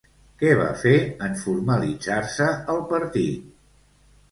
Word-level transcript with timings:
Què 0.43 0.53
va 0.59 0.63
fer 0.83 0.93
en 1.27 1.35
formalitzar-se 1.43 2.49
el 2.75 2.83
partit? 2.95 3.49